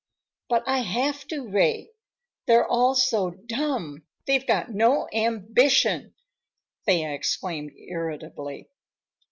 [0.49, 1.91] "But I have to, Ray.
[2.47, 4.07] They're all so dumb.
[4.25, 6.15] They've got no ambition,"
[6.87, 8.71] Thea exclaimed irritably.